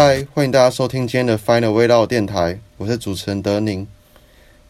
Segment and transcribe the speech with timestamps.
[0.00, 3.84] 嗨，欢迎大家收听今天的 Final 味道电台，我是主持人德宁。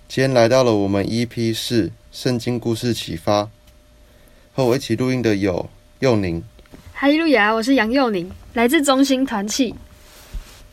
[0.08, 3.46] 今天来到了我们 EP 四圣经故事启发，
[4.54, 5.68] 和我一起录音的有
[5.98, 6.42] 佑宁，
[6.94, 9.74] 哈利路亚，我是杨佑宁，来自中心团契。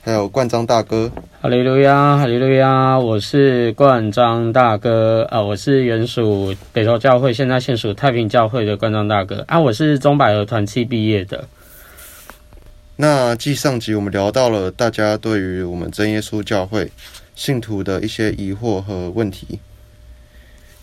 [0.02, 1.12] 还有冠章大哥。
[1.42, 11.46] 哈利路亚，哈利路亚，我是冠章大哥啊，我是原属北投教会，现在现属太平教会的冠章大哥啊，我是中百合团契毕业的。
[12.98, 16.90] 那继上集我们聊到了大家对于我们真耶稣教会
[17.36, 19.60] 信徒的一些疑惑和问题，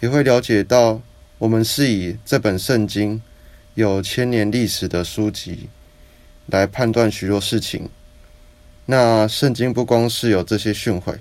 [0.01, 1.01] 也会了解到
[1.39, 3.23] 我们是以这本圣经
[3.73, 5.71] 有千年历史的书籍
[6.49, 7.89] 来判断许多事情。
[8.85, 11.17] 那圣经不光是有这些训诲，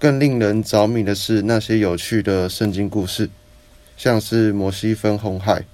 [0.00, 3.30] 更令人着迷的是那些有趣的圣经故事，
[3.96, 5.64] 像是摩西分红海、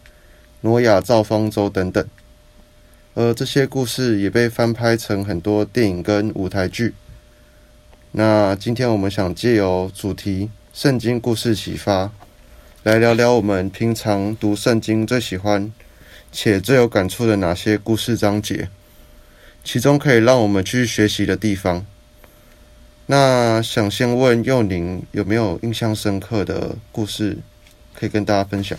[0.61, 2.07] 挪亚造方舟等等。
[3.15, 6.95] 而这些故事也被翻拍成很多电影跟舞台剧。
[8.13, 12.11] 那今天我们想借由主题“圣经故事启发”，
[12.85, 15.71] 来聊聊我们平常读圣经最喜欢
[16.31, 18.69] 且最有感触的哪些故事章节，
[19.63, 21.85] 其中可以让我们去学习的地方。
[23.07, 27.37] 那想先问佑宁有没有印象深刻的故事
[27.93, 28.79] 可以跟大家分享？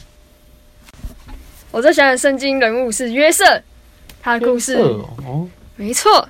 [1.69, 3.61] 我最喜欢的圣经人物是约瑟，
[4.23, 6.27] 他的故事哦，没错，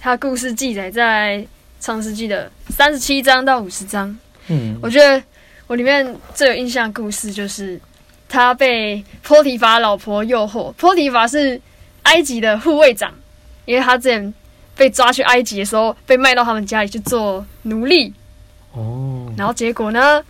[0.00, 1.44] 他的故事记载在
[1.80, 4.16] 创世纪的三十七章到五十章。
[4.46, 5.20] 嗯，我觉得
[5.66, 7.80] 我里面最有印象的故事就是
[8.28, 10.70] 他被波提法老婆诱惑。
[10.74, 11.60] 波提法是
[12.04, 13.12] 埃及的护卫长，
[13.64, 14.32] 因为他之前
[14.76, 18.14] 被抓去埃及的时候，被卖到他们家里去做奴隶。
[18.72, 20.22] 哦，然后结果呢，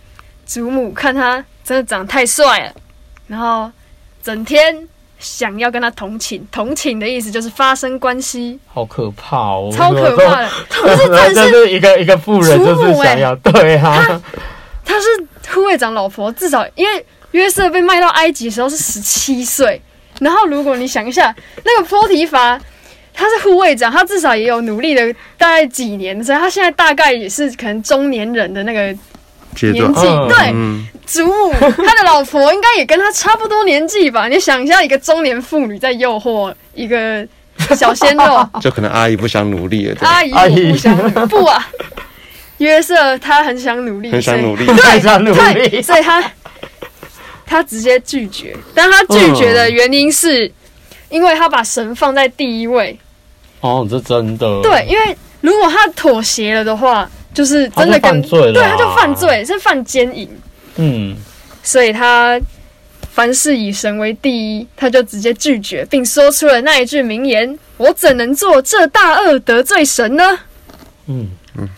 [0.47, 2.73] 祖母看他真的长得太帅了，
[3.27, 3.71] 然后
[4.23, 4.87] 整天
[5.19, 6.45] 想要跟他同寝。
[6.51, 10.49] 同寝的意思就是发生关系，好可怕哦，超可怕的。
[10.69, 14.21] 不是，真的是 是一个一个妇人，就是想要对啊，
[14.83, 15.07] 他是
[15.53, 19.81] 护卫长老婆，至少因为约瑟被卖到埃及的时候是十七岁，
[20.19, 22.59] 然后如果你想一下，那个波提乏
[23.13, 28.95] 他是护卫长，他至少也有努力了大概几年，所以他现在大概也是可能中年人的那个
[29.55, 30.07] 阶段年纪。
[30.07, 34.27] 嗯对，嗯，祖母他的老婆应该也跟他差不多年纪吧？
[34.29, 37.25] 你想一下，一个中年妇女在诱惑一个
[37.75, 41.67] 小鲜肉 就可能阿姨不想努力了，阿姨，阿姨我不想努不啊。
[42.59, 46.23] 约瑟他很想努力，很想努力所以太想努对，力，所以他
[47.45, 50.49] 他直接拒绝，但他拒绝的原因是，
[51.09, 52.97] 因为他把神放在第一位。
[53.59, 60.27] 哦，这真的，对，因为如果他妥协了的话，就是真的跟对，他就犯罪，是犯奸淫，
[60.77, 61.15] 嗯，
[61.61, 62.39] 所以他
[63.11, 70.39] 凡事以神为第一，他就直接拒绝，并说出了那一句名言：“我怎能做这大恶得罪神呢
[71.07, 71.69] 嗯嗯，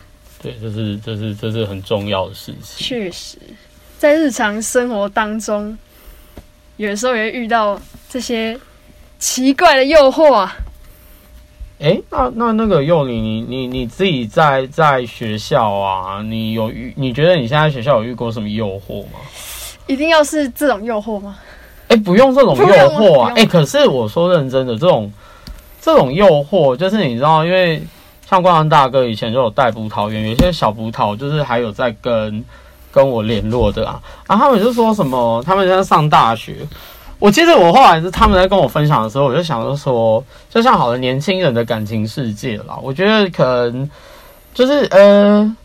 [0.41, 2.87] 对，这是这是这是很重要的事？”情。
[2.87, 3.37] 确实，
[3.97, 5.75] 在日常生活当中，
[6.77, 8.57] 有时候也会遇到这些
[9.17, 10.55] 奇怪的诱惑啊。
[11.79, 16.91] 哎，那那那个幼你你你你自己在在学校啊，你有遇？
[16.97, 19.19] 你觉得你现在学校有遇过什么诱惑吗？
[19.85, 21.37] 一定要是这种诱惑吗？
[21.89, 23.21] 哎，不用这种诱惑。
[23.21, 25.11] 啊哎，可是我说认真的，这种
[25.79, 27.79] 这种诱惑，就是你知道，因为
[28.27, 32.43] 像光阳大哥以前就有带葡萄园，有些小葡萄就是还有在跟
[32.91, 36.67] 跟我联络的啊，然后他们就说什么，他们现在上大学。
[37.19, 43.89] 我记得我后来是他们在跟我分享的时候，我就想着说，就像好的年轻人的感情世界啦，我觉得可能
[44.53, 45.55] 就是呃，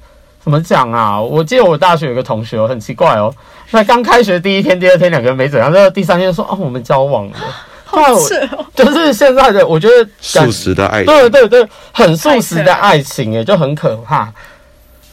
[0.43, 1.21] 怎么讲啊？
[1.21, 3.35] 我记得我大学有个同学哦很奇怪哦，
[3.71, 7.37] 那刚开学第一天、第二天两个人没怎样，到第三天就说哦我们交往了。
[7.85, 10.03] 后来我是哦，就是现在的，我觉得
[10.33, 14.33] 感素食的爱情，对对对，很素食的爱情诶，就很可怕。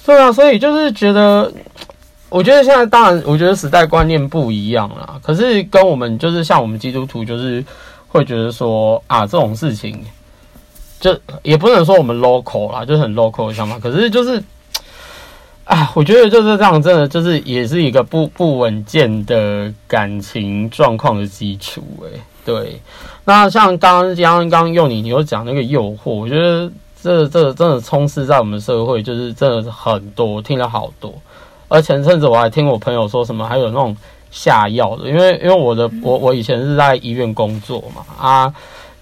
[0.06, 1.52] 对啊，所以就是觉得，
[2.30, 5.20] 我觉得现在当然，我觉得时代观念不一样啦。
[5.24, 7.64] 可是跟我们就是像我们基督徒，就是
[8.08, 10.00] 会觉得说啊，这种事情，
[11.00, 13.80] 就也不能说我们 local 啦，就是很 local 的想法。
[13.80, 14.44] 可是就是，
[15.64, 22.22] 啊，我觉得就是这样，真的就是也是一个不不稳健的感情状况的基础诶。
[22.46, 22.80] 对，
[23.26, 26.72] 那像刚刚刚刚用你，你有讲那个诱惑，我觉得
[27.02, 31.14] 这这真的充斥在我们社会，就是真的是很多，听了好多。
[31.70, 33.96] 而前阵子我还听我朋友说什么，还有那种
[34.30, 38.54] 下药的，因为因为我的我我以前是在医院工作嘛啊，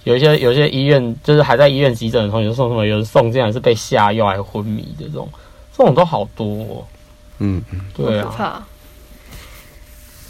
[0.03, 5.27] 有一些有一些医院就是还在医院急诊的同学送什么，有人送进来是被下药还昏迷的这种，
[5.75, 6.85] 这种都好多、哦。
[7.39, 7.61] 嗯，
[7.95, 8.63] 对啊。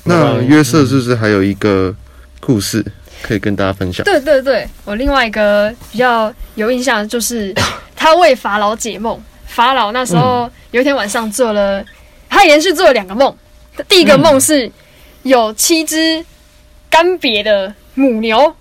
[0.03, 1.93] 那约瑟是不是还有一个
[2.39, 2.85] 故事？
[3.23, 4.03] 可以跟大家分享。
[4.03, 7.51] 对对对，我另外一个比较有印象的就是
[7.95, 9.19] 他为法老解梦。
[9.47, 11.83] 法老那时候有一天晚上做了，
[12.37, 13.35] 他连续做了两个梦。
[13.89, 14.71] 第一个梦是
[15.23, 16.23] 有七只
[16.87, 18.55] 干瘪的母牛，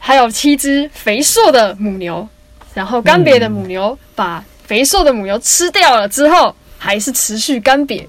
[0.00, 2.28] 还有七只肥硕的母牛。
[2.74, 8.04] 然后干瘪的母牛把肥硕的母牛吃掉了之后，还是持续干瘪。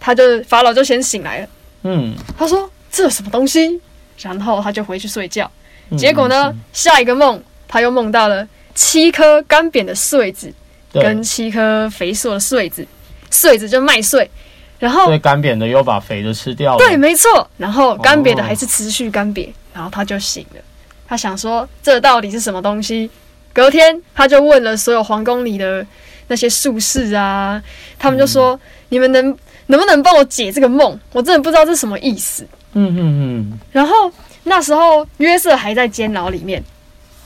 [0.00, 1.48] 他就法老就先醒来了，
[1.82, 3.78] 嗯，他说这什么东西？
[4.18, 5.50] 然后他就回去睡觉。
[5.90, 10.50] 嗯结果呢，下一个梦他又梦到了七颗干瘪的穗子
[10.92, 12.86] 跟七颗肥硕的穗子，
[13.32, 14.30] 穗子就麦穗，
[14.78, 20.60] 然后对干瘪的又把肥的吃掉了，对，没错，然后干瘪的哦还是持续干瘪，然后他就醒了，
[21.08, 23.10] 他想说这到底是什么东西？
[23.52, 25.84] 隔天他就问了所有皇宫里的
[26.28, 27.62] 那些术士啊，
[27.98, 28.58] 他们就说、
[28.88, 29.36] 你们能
[29.66, 30.98] 能不能帮我解这个梦？
[31.12, 32.46] 我真的不知道这是什么意思。
[32.74, 34.10] 嗯嗯嗯然后
[34.44, 36.62] 那时候约瑟还在监牢里面，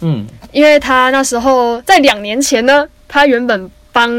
[0.00, 0.26] 嗯。
[0.52, 4.10] 因为他那时候在两年前呢，他原本帮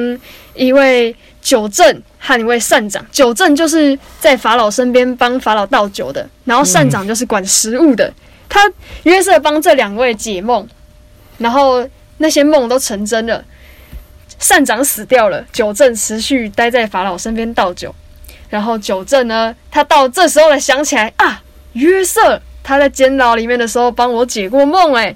[0.54, 1.16] 一位
[1.48, 8.14] 酒正和一位善长，酒正就是在法老身边帮法老倒酒的，然后善长就是管食物的。
[8.50, 8.70] 他
[9.04, 10.68] 约瑟帮这两位解梦，
[11.38, 13.42] 然后那些梦都成真了。
[14.40, 17.96] 善长死掉了，酒正持续待在法老身边倒酒。
[18.50, 21.42] 然后酒正呢，他到这时候才想起来啊，
[21.72, 25.16] 约瑟他在监牢里面的时候帮我解过梦，哎，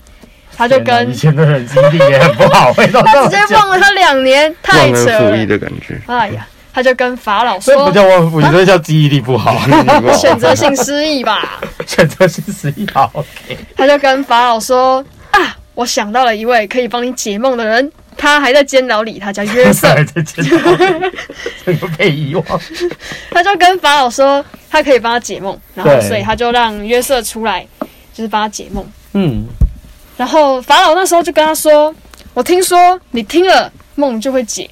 [0.61, 5.43] 他就跟以前的人记忆力也很不好， 他直接忘了他两年，太忘扯恩负义。
[5.47, 5.99] 的感觉。
[6.05, 9.57] 哎呀，他就跟法老这不说叫忘恩负义，这叫记忆力不好，
[10.15, 11.59] 选择性失忆吧。
[11.87, 12.87] 选择性失忆。
[12.93, 19.87] 好，OK， 他就跟法老说啊，我想到了一位可以帮你解梦的人，他还在监牢里，他叫约瑟。
[19.87, 21.11] 还在监牢里，
[21.65, 22.45] 这个被遗忘。
[23.31, 27.65] 他就跟法老说，他可以帮他解梦，然后所以他就让约瑟出来，
[28.13, 28.85] 就是帮他解梦。
[29.13, 29.43] 嗯，
[30.17, 31.93] 然后法老那时候就跟他说
[32.33, 34.69] ：“我听说你听了梦就会解。”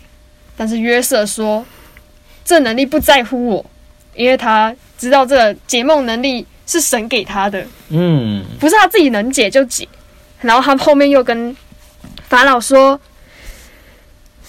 [0.55, 1.65] 但是约瑟说
[2.45, 3.65] ：“这能力不在乎我，
[4.13, 9.87] 因为他知道这个解梦能力是神给他的，嗯，不是他自己能解就解。”
[10.41, 11.55] 然后他后面又跟
[12.27, 12.99] 法老说：“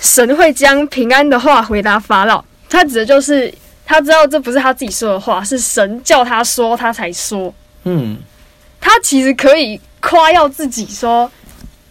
[0.01, 3.53] 神会将平安的话回答法老。”他指的就是
[3.85, 7.53] 他知道这不是他自己说的话，是神叫他说，他才说。
[7.85, 8.17] 嗯，
[8.81, 11.31] 他其实可以夸耀自己说：“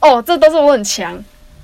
[0.02, 1.18] 哦，这都是我很强，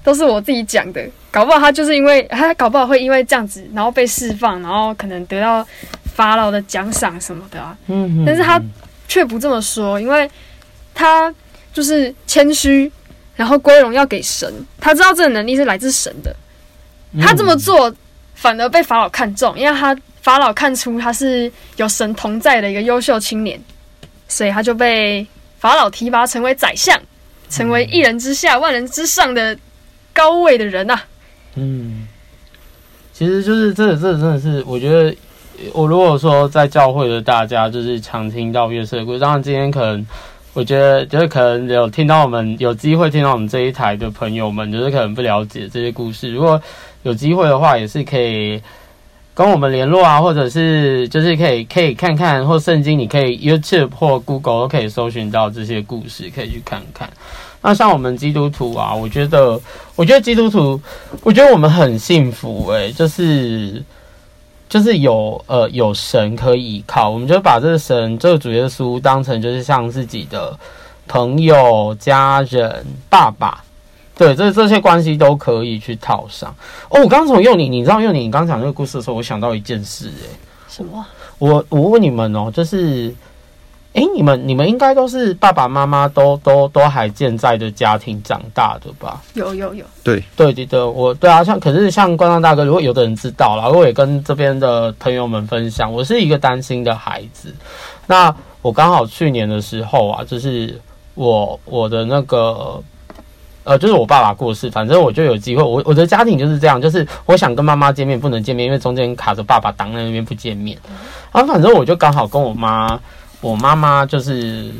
[0.03, 5.67] 都是我自己讲的。”搞不好他就是因为他搞不好会因为这样子，然后被释放，然后可能得到
[6.13, 8.61] 法老的奖赏什么的啊，嗯，但是他
[9.07, 10.29] 却不这么说，因为
[10.93, 11.33] 他
[11.73, 12.89] 就是谦虚，
[13.35, 14.49] 然后归荣耀给神。
[14.79, 16.33] 他知道这个能力是来自神的，
[17.19, 17.93] 他这么做
[18.33, 23.59] 反而被法老看中，因为他法老看出他是有神同在的一个优秀青年，
[24.27, 25.25] 所以他就被
[25.59, 26.99] 法老提拔成为宰相，
[27.49, 29.57] 成为一人之下万人之上的
[30.13, 31.01] 高位的人啊。
[31.55, 32.07] 嗯，
[33.13, 35.15] 其实就是这，这真的是，我觉得
[35.73, 40.05] 我如果说在教会的大家就是常听到约瑟的故事，当然今天可能。
[40.55, 46.31] 我觉得就是可能有听到我们有机会听到我们这一台的朋友们，就是可能不了解这些故事。
[46.31, 46.61] 如果
[47.03, 48.61] 有机会的话，也是可以
[49.35, 57.09] 跟我们联络啊，或者是就是可以可以看看，或圣经你可以 YouTube 或 Google 都可以搜寻到这些故事，可以去看看。
[57.61, 59.59] 那像我们基督徒啊，我觉得，
[59.97, 60.79] 我觉得基督徒，
[61.21, 63.83] 我觉得我们很幸福诶、就是
[64.69, 70.57] 就是有呃有神可以依靠，我们就把这个神这个主耶稣当成就是像自己的
[71.09, 73.61] 朋友、家人、爸爸。
[74.17, 76.49] 对，这这些关系都可以去套上。
[76.89, 80.29] 哦，我刚刚从幼宁，你知道幼宁，你刚讲这个故事的时候，我想到一件事、诶，
[80.69, 81.05] 什么？
[81.37, 83.13] 我我问你们哦，就是，
[83.91, 89.21] 诶，你们你们应该都是爸爸妈妈都都都还健在的家庭长大的吧？
[89.33, 97.53] 有有有，对对对，我对啊，像可是像关照大哥，如果有的人知道了，我也跟这边的朋友们分享，我是一个单亲的孩子。
[98.07, 100.79] 那我刚好去年的时候啊，就是
[101.15, 102.81] 我我的那个。
[103.65, 105.61] 呃，就是我爸爸过世，反正我就有机会。
[105.61, 110.77] 我我的家庭就是这样，就是我想跟妈妈见面，不能见面，因为中间卡着爸爸挡在那边不见面。
[111.33, 112.97] 然后反正我就刚好跟我妈，
[113.41, 114.71] 我妈妈就是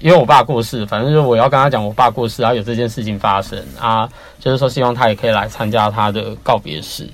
[0.00, 4.08] 因为我爸过世，反正就我要跟他讲我爸过世，然后有这件事情发生啊，
[4.38, 7.08] 就是说希望他也可以来参加他的告别式。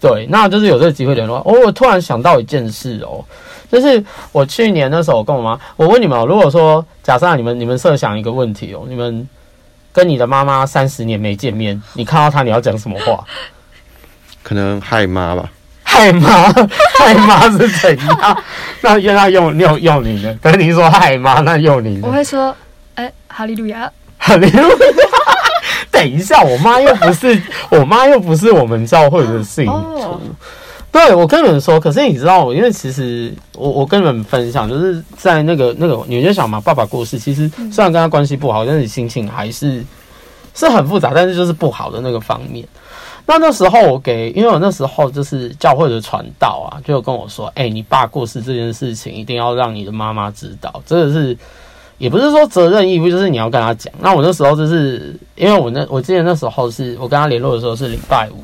[0.00, 1.38] 对，那就是有这个机会联络。
[1.38, 3.24] 哦，我突然想到一件事哦，
[3.70, 4.02] 就是
[4.32, 9.28] 我去年那时候我跟我妈，我问你们哦，如果说假设你们你们设想一个问题哦，你们
[9.92, 13.24] 跟你的妈妈三十年没见面，你看到她你要讲什么话？
[14.42, 15.50] 可能害妈吧，
[15.82, 16.52] 害害妈，
[16.98, 18.42] 害妈是怎样？
[18.80, 22.12] 那原来用用用你的，等你说害妈，那用你的我。
[22.12, 22.54] 会说，
[22.94, 24.76] 哎，哈利路亚，哈利路亚。
[25.90, 29.72] 等一下，我妈又不是我妈又不是我们教会的信徒。
[29.72, 30.20] 哦
[30.92, 39.84] 对，我跟你们说，可是你知道，因为其实我我跟你们分享，就是在那个那个，你就想嘛，爸爸过世，其实虽然跟他关系不好，但是心情还是
[40.54, 42.66] 是很复杂，但是就是不好的那个方面。
[43.26, 51.36] 那那时候我给，因为我那时候就是教会的传道啊，就跟我说，哎、你爸过世这件事情一定要让你的妈妈知道，真的是
[51.98, 53.92] 也不是说责任义务，就是你要跟他讲。
[54.00, 58.42] 那我那时候就是因为我那我记得那时候是我跟他联络的时候是礼拜五，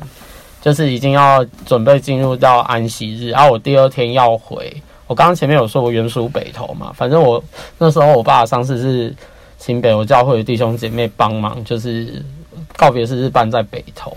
[0.67, 4.69] 就是已经要准备进入到安息日，然后我第二天要回。
[5.07, 7.41] 我刚刚前面有说我原属北投嘛，反正我
[7.77, 9.15] 那时候我爸上次是
[9.57, 12.21] 请北投教会的弟兄姐妹帮忙，就是
[12.75, 14.11] 告别式是办在北投。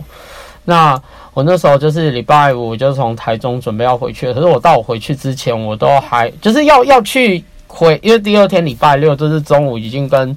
[0.65, 1.01] 那
[1.35, 10.37] 我那时候就是礼拜五，就从台中准备要回去，可是我到我回去之前，我都还就是要要去回，因为第二天礼拜六就是中午已经跟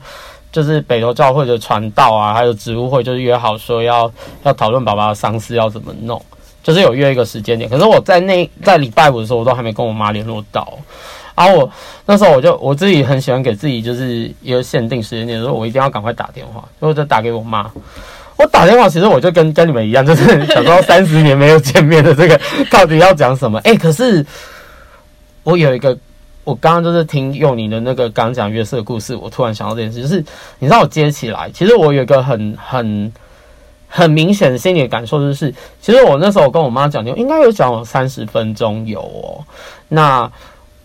[0.54, 4.10] 就是北投教会的传道啊，还有植物会就是约好说要
[4.44, 6.22] 要讨论爸爸的丧事要怎么弄，
[6.62, 7.70] 就是有约一个时间点。
[7.70, 10.78] 可是我在那在礼拜五的时候，我都还没跟我妈联络到。
[11.36, 11.72] 然后我
[12.06, 17.70] 那时候我就我自己很喜欢给自己就是一个限定时间点，说我一定要赶快打电话，所以我就打给我妈。
[18.36, 23.60] 我打电话，其实我就跟跟你们一样，就是想说三十年没有见面的这个 到底要讲什么？
[23.64, 24.24] 哎、可是
[25.44, 25.98] 我有一个，
[26.44, 30.24] 我刚刚就是听用你的那个刚讲约瑟的故事，我突然想到这件事，就是
[30.60, 33.14] 你知道我接起来，其实我有一个很很
[33.88, 39.44] 很明显的心理感受，就是其实我那时候跟我妈讲电话，应该有讲有三十分钟有哦。
[39.88, 40.30] 那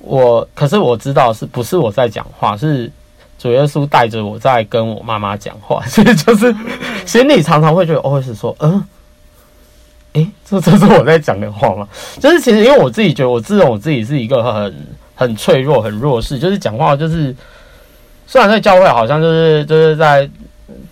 [0.00, 2.90] 我可是我知道是不是我在讲话，是
[3.38, 6.54] 主耶稣带着我在跟我妈妈讲话，所 以就是
[7.04, 8.84] 心里常常会觉得，哦，是说，嗯。
[10.14, 11.86] 诶，这这是我在讲的话吗？
[12.18, 14.86] 就是其实因为我自己觉得，我自认我自己是一个很
[15.18, 17.34] 很脆弱、很弱势，就是讲话就是，
[18.24, 20.30] 虽然在教会好像就是就是在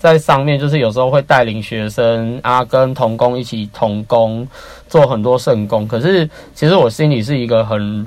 [0.00, 4.46] 在上面，就是有时候会带领学生啊，跟同工一起同工
[4.88, 8.04] 做很多圣工，可是其实我心里是一个很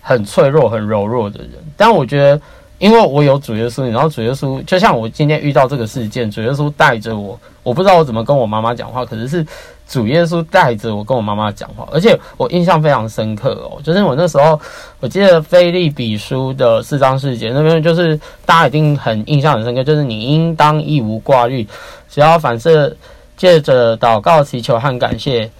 [0.00, 1.50] 很脆弱、很柔弱的人。
[1.76, 2.40] 但我觉得，
[2.78, 9.44] 因为我有主耶稣，然后主耶稣就像我今天遇到这个事件，主耶稣带着我，我不知道我怎么跟我妈妈讲话，可是是
[9.90, 14.58] 主耶稣带着我跟我妈妈讲话，而且我印象非常深刻哦，就是我那时候
[15.00, 18.16] 我记得菲利比书的四章四节那边，就是
[18.46, 21.66] 大家一定很印象很深刻，就是你应当一无挂虑，
[22.08, 22.96] 只要反射
[23.36, 25.50] 借着祷告、祈求和感谢，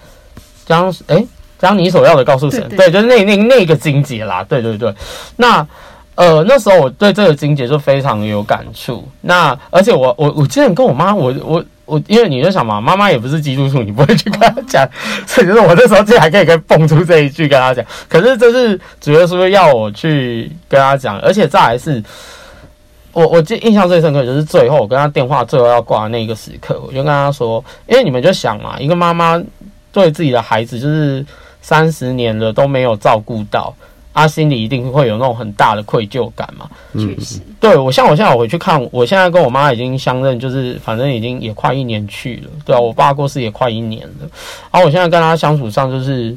[0.65, 1.27] 将诶
[1.59, 4.95] 将你所要的告诉神，对对，就是那那那个经节啦，对对对，
[5.35, 5.67] 那。
[6.15, 9.07] 呃，那时候我对这个经节就非常有感触。
[9.21, 14.87] 那而且我我我之前跟我妈，我我我，因为你就想嘛，妈妈也不是基督徒，你不会去跟她讲，
[15.27, 17.85] 所以就是我那时候竟然还可以跟蹦出这一句跟她讲。
[18.07, 22.01] 可是这是主耶稣要我去跟她讲，而且再来是，
[23.11, 29.41] 我我记印象最深刻就是最后我跟她电话最后要挂的那个时刻，我就跟她说，因为你们就想嘛，一个妈妈
[29.91, 31.25] 对自己的孩子就是
[31.61, 33.75] 三十年了都没有照顾到。
[34.13, 36.69] 他、心里一定会有那种很大的愧疚感嘛。
[36.93, 42.49] 确实，对我像我现在我回去看，我现在跟我妈已经相认，就是反正已经也快一年去了。
[42.65, 44.29] 对啊，我爸过世也快一年了。
[44.71, 46.35] 然后我现在跟他相处上，就是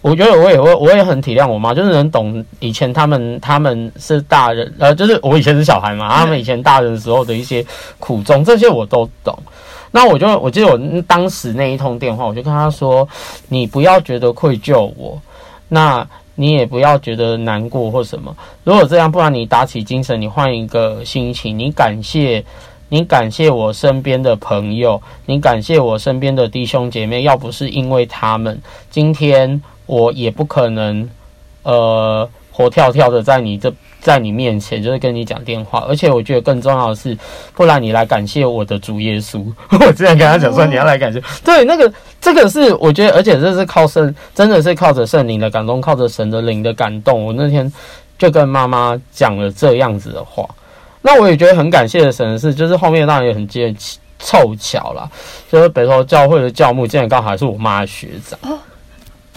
[0.00, 7.64] 我觉得我也会，我也很体谅我妈，就是能懂以前他们他们是大人，呃，就是我以前是小孩嘛，他们以前大人的时候的一些
[7.98, 9.38] 苦衷，这些我都懂。
[9.90, 13.08] 那我就我记得我当时那一通电话，我就跟他说
[13.48, 15.16] ：“你不要觉得愧疚我，
[15.68, 16.04] 那
[16.36, 18.36] 你也不要觉得难过或什么。
[18.64, 22.44] 如果这样，不然你打起精神，你换一个心情，你感谢，
[22.88, 27.22] 你感谢我身边的朋友，你感谢我身边的弟兄姐妹。
[27.22, 28.60] 要不是因为他们，
[28.90, 31.08] 今天我也不可能，
[31.62, 37.16] 呃，活跳跳的在你这。”在你面前，就是跟你讲电话，而且我觉得更重要的是，
[37.54, 39.42] 不然你来感谢我的主耶稣。
[39.80, 47.24] 我之前跟他讲说，你要来感谢，对，那个这个是我觉得，而且这是靠圣，真的是靠着圣灵的感动，靠着神的灵的感动。
[47.24, 47.72] 我那天
[48.18, 50.46] 就跟妈妈讲了这样子的话，
[51.00, 53.74] 那我也觉得很感谢的神的是，就是后面当然也很接
[54.18, 55.08] 凑巧啦，
[55.50, 58.38] 就是北投教会的教牧，竟然刚好还是我妈的学长。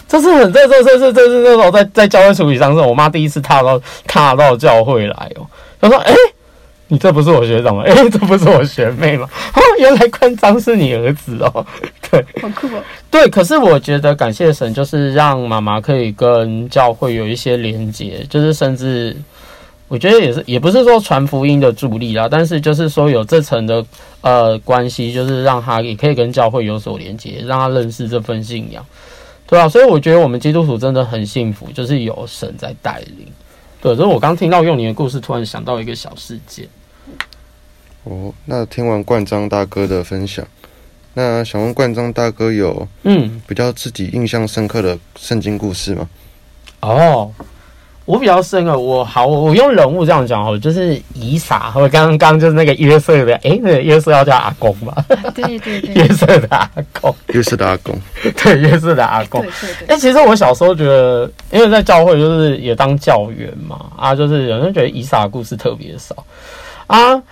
[0.08, 5.46] 这是很这这这这这是那种在在教会处理上是我妈第一次踏到踏到教会来哦。
[5.80, 6.12] 她说：“哎、
[6.88, 7.82] 你这不是我学长吗？
[7.86, 9.28] 哎、这不是我学妹吗？
[9.54, 11.64] 哦，原来关张是你儿子哦。
[12.10, 12.82] 对好酷哦！
[13.10, 19.14] 对，可是我觉得感谢神，就是让妈妈可以跟教会有一些连接，就是甚至
[19.88, 23.84] 我觉得也是也不是说传福音的助力啦，但是就是说有这层的
[24.22, 28.82] 呃关系，就是让他也可以跟教会有所连接，让他认识这份信仰。
[29.48, 33.26] 对啊，所以我觉得我们基督徒真的很幸福，就是有神在带领。
[33.80, 36.68] 对，所以我刚听到用你的故事，突然想到一个小事件。
[38.04, 40.46] 哦，那听完冠章大哥的分享，
[41.14, 46.08] 那想问冠章大哥有嗯，比较自己印象深刻的圣经故事吗？
[46.80, 47.32] 哦，
[48.08, 54.94] 我比较深刻，我好，我我用人物这样讲哦，就是以撒，我刚刚就是那个约瑟的，诶，那个约瑟要叫阿公嘛，
[55.34, 57.94] 对对对约瑟的阿公，约瑟的阿公，
[58.42, 59.86] 对，约瑟的阿公对。
[59.88, 66.16] 对其实我小时候觉得，因为在教会就是也当教员嘛，啊，就是有人觉得以撒的故事特别少
[66.86, 67.22] 啊。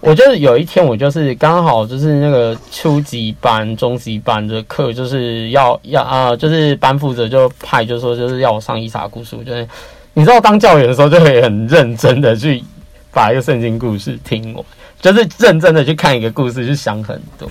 [0.00, 9.34] 我就是有一天，我就是刚好就是那个初级班、中级班的课，就是要要啊、就是班负责就派，就说就是要我上以撒故事。
[9.34, 9.66] 我觉得
[10.14, 12.62] 你知道，当教员的时候就会很认真的去
[13.12, 14.64] 把一个圣经故事听完，
[15.00, 17.48] 就是认真的去看一个故事，去想很多。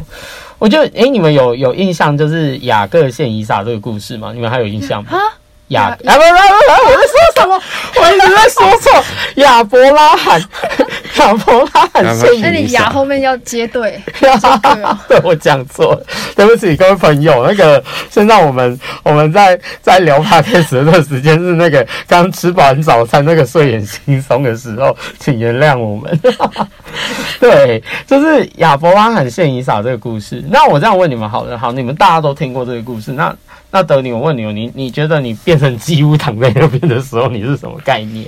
[0.57, 4.31] 我就诶，你们有有印象就是雅各献以撒这个故事吗？
[4.33, 5.09] 你们还有印象吗？
[5.11, 5.19] 啊，
[5.67, 7.61] 雅雅啊不不不不，我在说什么？
[7.95, 9.03] 我一直在说错。
[9.35, 10.41] 亚伯拉罕，
[11.19, 14.01] 亚伯拉罕献以那你牙后面要接 对，
[14.39, 14.57] 撒。
[15.07, 16.05] 对我讲错了，
[16.35, 17.45] 对不起各位朋友。
[17.47, 26.19] 那个现在我们我们在在聊 podcast 的这个时间是那个刚吃完早餐那个睡眼惺忪的时候，请原谅我们。
[27.39, 30.43] 对，就是亚伯拉罕献以撒这个故事。
[30.49, 33.35] 那我这样问你们好了，好，你们大家都听过这个故事，那
[33.71, 38.25] 那德尼，我问你哦，你你觉得你变成鸡屋躺在那边的时候，你是什么概念？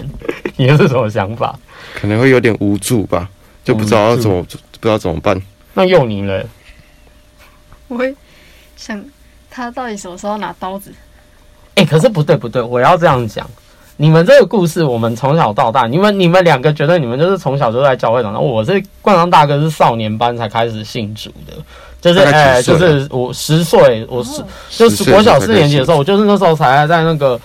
[0.58, 1.56] 你是什么想法？
[1.96, 3.28] 可能会有点无助吧，
[3.64, 5.42] 就不知道要怎么不知道怎么办。
[5.74, 6.46] 那幼宁嘞？
[7.88, 8.14] 我会
[8.76, 9.04] 想
[9.50, 10.94] 他到底什么时候拿刀子？
[11.76, 13.50] 哎、可是不对不对，我要这样讲。
[13.98, 21.54] 你们这个故事，我们从小到大，你们你们两个觉得你们就是从小就在教会长大，我是冠章大哥是少年班才开始信主的，
[22.02, 27.40] 就是哎、就是我十岁，我十、哦就是10岁国小四年级的时候，我就是那时候才在那个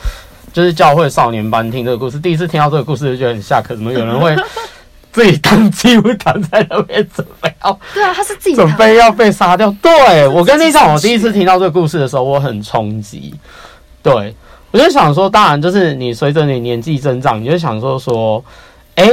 [0.53, 4.37] 就是教会少年班听这个故事，第一次听到这个故事就觉得很吓，可怎么有人会
[5.13, 9.75] 自己当祭物躺在那边准备要对啊，他是自己拿准备要被杀掉。
[9.83, 13.35] 对我跟你讲，我第一次听到这个故事的时候，我很冲击。
[14.03, 14.35] 对
[14.71, 18.45] 我就想说，当然就是你随着你年纪增长，你就想说说，
[18.95, 19.11] 哎、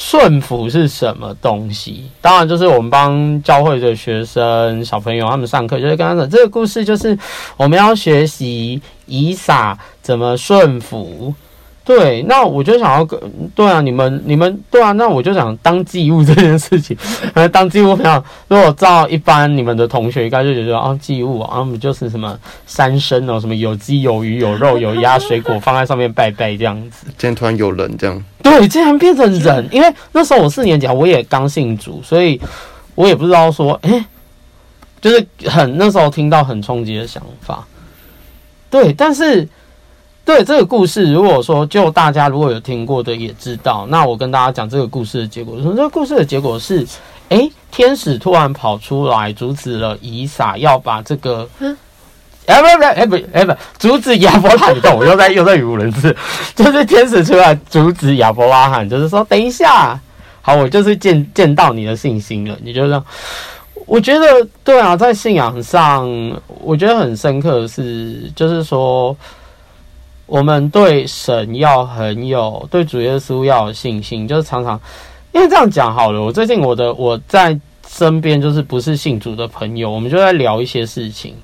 [0.00, 2.08] 顺服是什么东西？
[2.20, 7.18] 当然就是我们帮教会的学生小朋友他们上课，就是跟他讲这个故事，就是
[7.56, 11.34] 我们要学习以撒怎么顺服。
[11.88, 13.18] 对，那我就想要跟
[13.54, 16.94] 对啊，你们你们对啊，那我就想当祭物这件事情，
[17.32, 27.06] 呃，当祭物非常，如果照一般你们的同学应该就觉得啊，祭物啊，我们就是什么三牲哦，什么有鸡有鱼有肉有鸭水果放在上面拜拜这样子。
[27.06, 32.38] 今天突然有人这样，对，竟然变成人， 因为那时候我四年级啊，我也刚信主，所以
[32.94, 34.04] 我也不知道说，哎、
[35.00, 37.66] 就是很那时候听到很冲击的想法。
[38.70, 39.48] 对，但是
[40.28, 46.86] 对这个故事，如果说就大家如果有听过的也知道，那我跟大家讲这个故事的结果，说这个故事的结果是，
[47.30, 51.48] 哎、天使突然跑出来阻止了以撒，要把这个。
[51.60, 51.74] 嗯
[52.44, 56.14] 哎、不不哎不哎不，阻止亚伯拉罕动，我又在又在语无伦次，
[56.54, 59.98] 就是天使出来阻止亚伯拉罕，就是说等一下，
[60.42, 63.02] 好，我就是见见到你的信心了，你就让。
[63.86, 66.06] 我觉得对啊，在信仰上，
[66.60, 69.16] 我觉得很深刻的是，就是说，
[70.28, 74.78] 我们对神要很有，对主耶稣要有信心，就是常常，
[75.32, 81.34] 因为这样讲好了，我最近我的我在身边就是不是信主的朋友，我们就在聊一些事情。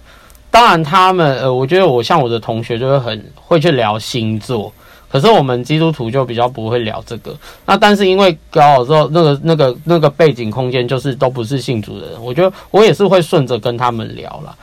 [0.50, 4.70] 当然，他们呃，我觉得我像我的同学就会很会去聊星座，
[5.08, 7.34] 可是我们基督徒就比较不会聊这个。
[7.64, 14.54] 那但是因为刚好之后那个那个那个背景空间就是都不是信主的人，我觉得我也是会顺着跟他们聊了。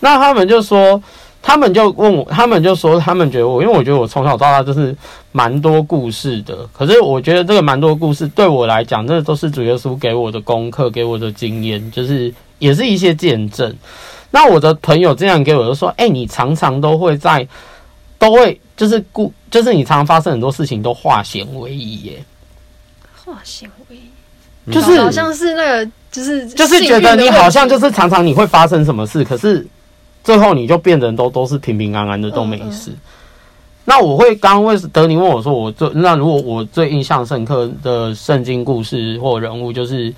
[0.00, 1.00] 那他们就说，
[1.42, 4.94] 他们就问我，他们就说他们觉得我，因为我觉得我从小到大就是
[5.32, 6.68] 蛮多故事的。
[6.72, 13.74] 可是我觉得这个蛮多故事对我来讲，这都是主耶稣给我的功课，给我的经验，就是也是一些见证。
[14.30, 17.44] 那我的朋友这样给我就说：“哎、你常常都会在，
[18.16, 22.24] 都会就是故，就是你常常发生很多事情都化险为夷耶，
[23.24, 29.66] 化险为夷，就是好像是那个就是就是觉得你好像就是常常你会发生什么事，可是
[30.22, 32.92] 最后你就变成都都是平平安安的，都没事。
[33.86, 40.14] 那我会刚刚为德尼问我说，我最那如果我最印象深刻的圣经故事或人物就是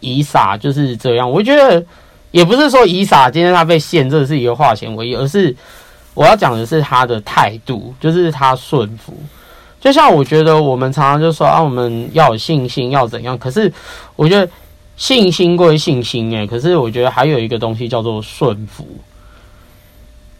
[0.00, 1.30] 以撒，就是这样。
[1.30, 1.82] 我觉得
[2.30, 5.54] 也不是说以撒今天他被陷，这是一个化险为夷，而是
[6.12, 9.14] 我要讲的是他的态度，就是他顺服。
[9.80, 13.38] 就像我觉得我们常常就说啊，我们要有信心，要怎样？
[13.38, 13.72] 可是
[14.14, 14.46] 我觉得
[14.96, 18.86] 信心归信心，诶，可是我觉得还有一个东西叫做顺服。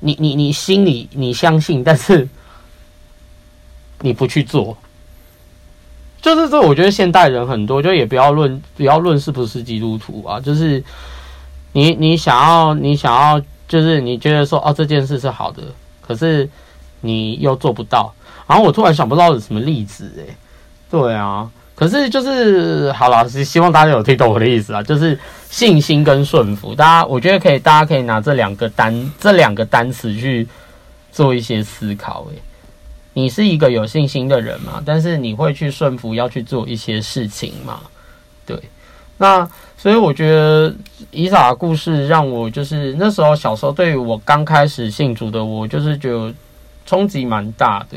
[0.00, 2.28] 你你你心里你相信，但是
[4.00, 4.76] 你不去做，
[6.20, 6.60] 就是这。
[6.60, 10.82] 我觉得现代人很多，就也不要论不要论是不是基督徒啊，就是
[11.72, 15.62] 你你想要你想要，就是你觉得说哦这件事是好的，
[16.00, 16.48] 可是
[17.00, 18.12] 你又做不到。
[18.46, 20.34] 然后我突然想不到有什么例子诶，
[20.90, 21.48] 对啊，
[21.80, 30.46] 可是就是好了，是希望大家有听懂我的意思啊，就是信心跟顺服，大家我觉得可以，大家可以拿这两个单这两个单词去
[31.10, 32.26] 做一些思考。
[32.32, 32.42] 诶，
[33.14, 34.82] 你是一个有信心的人嘛？
[34.84, 37.80] 但是你会去顺服，要去做一些事情嘛？
[38.44, 38.60] 对，
[39.16, 40.74] 那所以我觉得
[41.10, 46.30] 伊莎的故事让我就是那时候小时候对于我刚开始信主的我，就是觉得
[46.84, 47.96] 冲击蛮大的。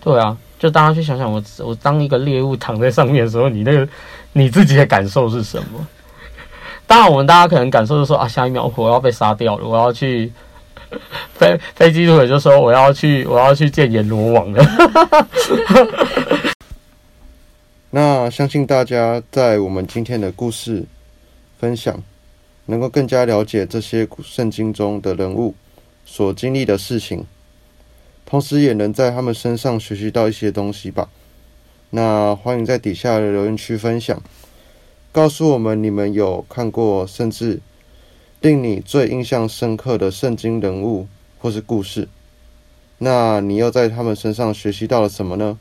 [0.00, 3.88] 对啊，就大家去想想，我我当一个猎物躺在上面的时候，你那个
[4.34, 5.86] 你自己的感受是什么？
[6.86, 10.30] 当然，我们大家可能感受是说啊，下一秒我要被杀掉了，我要去
[11.34, 14.62] 飞飞机组就说我要去我要去见阎罗王了。
[17.88, 20.84] 那相信大家在我们今天的故事
[21.58, 21.98] 分享，
[22.66, 25.54] 能够更加了解这些圣经中的人物
[26.04, 27.24] 所经历的事情。
[28.30, 31.10] 同时也能在他们身上学习到一些东西吧。
[31.90, 34.22] 那欢迎在底下的留言区分享，
[35.10, 37.58] 告诉我们你们有看过甚至
[38.40, 41.08] 令你最印象深刻的圣经人物
[41.40, 42.08] 或是故事。
[42.98, 45.58] 那你又在他们身上学习到了什么呢？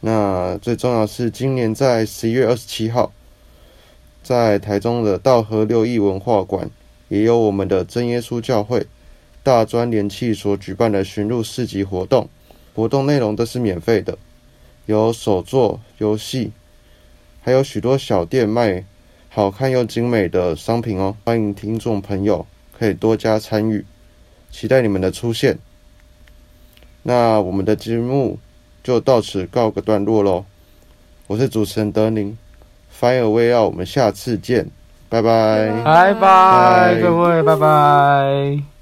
[0.00, 3.12] 那最重要是今年在十一月二十七号，
[4.22, 6.70] 在台中的道和六艺文化馆，
[7.08, 8.86] 也有我们的真耶稣教会。
[9.46, 12.28] 大专联器所举办的寻路市集活动，
[12.74, 14.18] 活动内容都是免费的，
[14.86, 16.50] 有手作游戏，
[17.42, 18.84] 还有许多小店卖
[19.28, 21.14] 好看又精美的商品哦。
[21.24, 22.44] 欢迎听众朋友
[22.76, 23.86] 可以多加参与，
[24.50, 25.56] 期待你们的出现。
[27.04, 28.40] 那我们的节目
[28.82, 30.44] 就到此告个段落喽。
[31.28, 32.36] 我是主持人德宁
[32.92, 34.68] ，Fire Way Out，我们下次见，
[35.08, 38.75] 拜拜，拜拜，各位，拜拜。